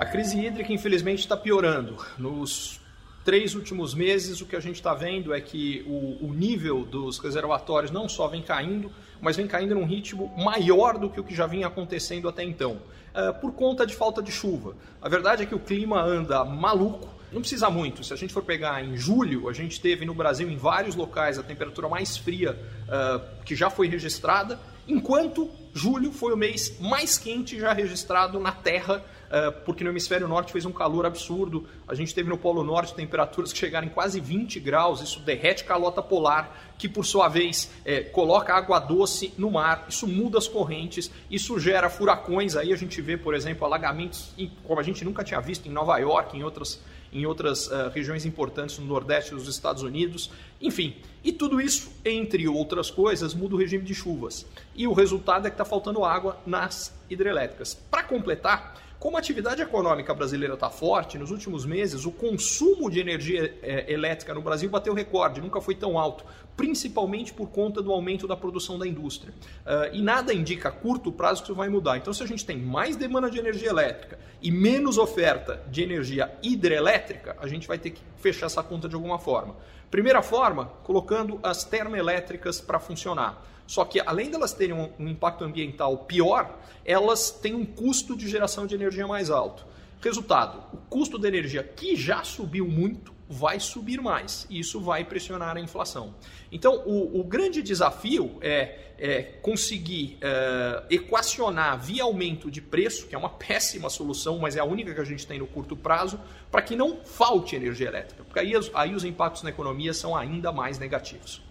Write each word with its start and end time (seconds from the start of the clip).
A 0.00 0.04
crise 0.06 0.38
hídrica, 0.38 0.72
infelizmente, 0.72 1.20
está 1.20 1.36
piorando. 1.36 1.96
Nos 2.16 2.80
três 3.24 3.56
últimos 3.56 3.92
meses, 3.92 4.40
o 4.40 4.46
que 4.46 4.54
a 4.54 4.60
gente 4.60 4.76
está 4.76 4.94
vendo 4.94 5.34
é 5.34 5.40
que 5.40 5.84
o, 5.88 6.26
o, 6.26 6.32
nível 6.32 6.84
dos 6.84 7.18
reservatórios 7.18 7.90
não 7.90 8.08
só 8.08 8.28
vem 8.28 8.40
caindo, 8.40 8.90
mas 9.20 9.36
vem 9.36 9.48
caindo 9.48 9.74
num 9.74 9.84
ritmo 9.84 10.32
maior 10.36 10.96
do 10.96 11.10
que 11.10 11.18
o 11.18 11.24
que 11.24 11.34
já 11.34 11.46
vinha 11.46 11.66
acontecendo 11.66 12.28
até 12.28 12.44
então, 12.44 12.74
uh, 13.12 13.34
por 13.40 13.52
conta 13.52 13.84
de 13.84 13.96
falta 13.96 14.22
de 14.22 14.30
chuva. 14.30 14.76
A 15.02 15.08
verdade 15.08 15.42
é 15.42 15.46
que 15.46 15.54
o 15.54 15.58
clima 15.58 16.00
anda 16.00 16.44
maluco, 16.44 17.08
não 17.32 17.40
precisa 17.40 17.68
muito. 17.70 18.04
Se 18.04 18.12
a 18.12 18.16
gente 18.16 18.32
for 18.32 18.42
pegar 18.42 18.84
em 18.84 18.96
julho, 18.96 19.48
a 19.48 19.52
gente 19.52 19.80
teve 19.80 20.04
no 20.04 20.14
Brasil, 20.14 20.48
em 20.48 20.56
vários 20.56 20.94
locais, 20.94 21.38
a 21.38 21.42
temperatura 21.42 21.88
mais 21.88 22.16
fria 22.16 22.58
uh, 22.88 23.44
que 23.44 23.54
já 23.54 23.70
foi 23.70 23.88
registrada, 23.88 24.58
enquanto 24.86 25.50
julho 25.74 26.12
foi 26.12 26.32
o 26.32 26.36
mês 26.36 26.78
mais 26.80 27.18
quente 27.18 27.58
já 27.58 27.72
registrado 27.72 28.38
na 28.38 28.52
Terra 28.52 29.04
é, 29.30 29.50
porque 29.50 29.82
no 29.82 29.90
hemisfério 29.90 30.28
norte 30.28 30.52
fez 30.52 30.64
um 30.64 30.72
calor 30.72 31.04
absurdo. 31.04 31.66
A 31.86 31.94
gente 31.94 32.14
teve 32.14 32.28
no 32.28 32.38
Polo 32.38 32.62
Norte 32.62 32.94
temperaturas 32.94 33.52
que 33.52 33.58
chegaram 33.58 33.86
em 33.86 33.90
quase 33.90 34.20
20 34.20 34.60
graus, 34.60 35.00
isso 35.00 35.20
derrete 35.20 35.64
calota 35.64 36.02
polar, 36.02 36.74
que 36.78 36.88
por 36.88 37.04
sua 37.04 37.28
vez 37.28 37.70
é, 37.84 38.02
coloca 38.02 38.54
água 38.54 38.78
doce 38.78 39.32
no 39.36 39.50
mar, 39.50 39.86
isso 39.88 40.06
muda 40.06 40.38
as 40.38 40.46
correntes, 40.46 41.10
isso 41.30 41.58
gera 41.58 41.88
furacões. 41.88 42.56
Aí 42.56 42.72
a 42.72 42.76
gente 42.76 43.00
vê, 43.00 43.16
por 43.16 43.34
exemplo, 43.34 43.64
alagamentos 43.64 44.34
como 44.64 44.80
a 44.80 44.82
gente 44.82 45.04
nunca 45.04 45.24
tinha 45.24 45.40
visto 45.40 45.66
em 45.66 45.72
Nova 45.72 45.96
York, 45.98 46.36
em 46.36 46.42
outras, 46.42 46.80
em 47.16 47.24
outras 47.26 47.68
uh, 47.68 47.90
regiões 47.92 48.26
importantes 48.26 48.78
no 48.78 48.84
Nordeste 48.84 49.34
dos 49.34 49.48
Estados 49.48 49.82
Unidos. 49.82 50.30
Enfim, 50.60 50.96
e 51.24 51.32
tudo 51.32 51.60
isso, 51.60 51.90
entre 52.04 52.46
outras 52.46 52.90
coisas, 52.90 53.34
muda 53.34 53.54
o 53.54 53.58
regime 53.58 53.84
de 53.84 53.94
chuvas. 53.94 54.46
E 54.74 54.86
o 54.86 54.92
resultado 54.92 55.46
é 55.46 55.50
que 55.50 55.54
está 55.54 55.64
faltando 55.64 56.04
água 56.04 56.38
nas 56.46 56.94
hidrelétricas. 57.08 57.74
Para 57.74 58.02
completar, 58.02 58.74
como 58.98 59.16
a 59.16 59.20
atividade 59.20 59.60
econômica 59.60 60.14
brasileira 60.14 60.54
está 60.54 60.70
forte, 60.70 61.18
nos 61.18 61.30
últimos 61.30 61.66
meses 61.66 62.06
o 62.06 62.10
consumo 62.10 62.90
de 62.90 62.98
energia 62.98 63.54
é, 63.62 63.92
elétrica 63.92 64.32
no 64.32 64.40
Brasil 64.40 64.70
bateu 64.70 64.94
recorde, 64.94 65.40
nunca 65.40 65.60
foi 65.60 65.74
tão 65.74 65.98
alto, 65.98 66.24
principalmente 66.56 67.32
por 67.34 67.50
conta 67.50 67.82
do 67.82 67.92
aumento 67.92 68.26
da 68.26 68.34
produção 68.34 68.78
da 68.78 68.86
indústria. 68.86 69.34
Uh, 69.66 69.94
e 69.94 70.00
nada 70.00 70.32
indica 70.32 70.70
a 70.70 70.72
curto 70.72 71.12
prazo 71.12 71.42
que 71.42 71.48
isso 71.48 71.54
vai 71.54 71.68
mudar. 71.68 71.98
Então, 71.98 72.12
se 72.12 72.22
a 72.22 72.26
gente 72.26 72.46
tem 72.46 72.56
mais 72.56 72.96
demanda 72.96 73.30
de 73.30 73.38
energia 73.38 73.68
elétrica 73.68 74.18
e 74.40 74.50
menos 74.50 74.96
oferta 74.96 75.62
de 75.70 75.82
energia 75.82 76.32
hidrelétrica, 76.42 77.36
a 77.38 77.46
gente 77.46 77.68
vai 77.68 77.78
ter 77.78 77.90
que 77.90 78.02
fechar 78.16 78.46
essa 78.46 78.62
conta 78.62 78.88
de 78.88 78.94
alguma 78.94 79.18
forma. 79.18 79.54
Primeira 79.90 80.20
forma, 80.20 80.66
colocando 80.82 81.38
as 81.42 81.64
termoelétricas 81.64 82.60
para 82.60 82.80
funcionar. 82.80 83.42
Só 83.66 83.84
que 83.84 84.00
além 84.00 84.30
delas 84.30 84.52
terem 84.52 84.74
um, 84.74 85.08
impacto 85.08 85.44
ambiental 85.44 85.98
pior, 85.98 86.58
elas 86.84 87.30
têm 87.30 87.54
um 87.54 87.64
custo 87.64 88.16
de 88.16 88.28
geração 88.28 88.66
de 88.66 88.74
energia 88.74 89.06
mais 89.06 89.30
alto. 89.30 89.64
Resultado: 90.00 90.62
o 90.72 90.76
custo 90.88 91.18
da 91.18 91.28
energia 91.28 91.62
que 91.62 91.96
já 91.96 92.22
subiu 92.22 92.66
muito 92.66 93.15
vai 93.28 93.58
subir 93.58 94.00
mais 94.00 94.46
e 94.48 94.60
isso 94.60 94.80
vai 94.80 95.04
pressionar 95.04 95.56
a 95.56 95.60
inflação. 95.60 96.14
Então, 96.50 96.82
o, 96.86 97.20
o 97.20 97.24
grande 97.24 97.60
desafio 97.62 98.36
é, 98.40 98.78
é 98.98 99.22
conseguir 99.42 100.16
é, 100.20 100.84
equacionar 100.90 101.78
via 101.78 102.04
aumento 102.04 102.50
de 102.50 102.60
preço, 102.60 103.06
que 103.06 103.14
é 103.14 103.18
uma 103.18 103.28
péssima 103.46 103.90
solução, 103.90 104.38
mas 104.38 104.56
é 104.56 104.60
a 104.60 104.64
única 104.64 104.94
que 104.94 105.00
a 105.00 105.04
gente 105.04 105.26
tem 105.26 105.38
no 105.38 105.46
curto 105.46 105.76
prazo, 105.76 106.20
para 106.50 106.62
que 106.62 106.76
não 106.76 106.98
falte 107.04 107.56
energia 107.56 107.88
elétrica, 107.88 108.22
porque 108.24 108.38
aí, 108.38 108.52
aí 108.74 108.94
os 108.94 109.04
impactos 109.04 109.42
na 109.42 109.50
economia 109.50 109.92
são 109.92 110.16
ainda 110.16 110.52
mais 110.52 110.78
negativos. 110.78 111.42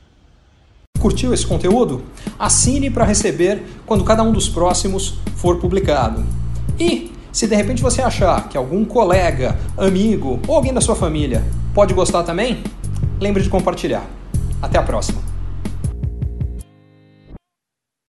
Curtiu 1.00 1.34
esse 1.34 1.46
conteúdo? 1.46 2.06
Assine 2.40 2.90
para 2.90 3.04
receber 3.04 3.62
quando 3.86 4.04
cada 4.04 4.24
um 4.24 4.32
dos 4.32 4.50
próximos 4.50 5.20
for 5.36 5.60
publicado. 5.60 6.26
E 6.80 7.12
se 7.32 7.48
de 7.48 7.56
repente 7.56 7.84
você 7.84 8.02
achar 8.02 8.48
que 8.48 8.58
algum 8.58 8.86
colega, 8.86 9.60
amigo 9.78 10.40
ou 10.48 10.56
alguém 10.56 10.74
da 10.74 10.82
sua 10.82 10.96
família 10.96 11.44
pode 11.76 11.94
gostar 11.94 12.24
também, 12.24 12.64
lembre 13.20 13.44
de 13.44 13.50
compartilhar. 13.50 14.06
Até 14.62 14.80
a 14.80 14.82
próxima! 14.82 15.35